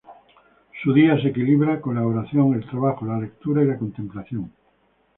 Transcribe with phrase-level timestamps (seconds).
[0.81, 4.51] Su día se equilibra con la oración, el trabajo, la lectura y la contemplación.